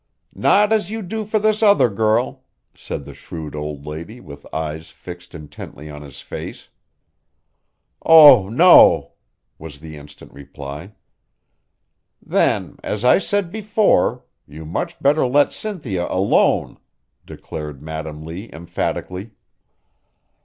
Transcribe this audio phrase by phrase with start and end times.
[0.33, 2.43] "Not as you do for this other girl,"
[2.75, 6.69] said the shrewd old lady, with eyes fixed intently on his face.
[8.03, 9.11] "Oh, no!"
[9.59, 10.93] was the instant reply.
[12.19, 16.79] "Then, as I said before, you much better let Cynthia alone,"
[17.23, 19.33] declared Madam Lee emphatically.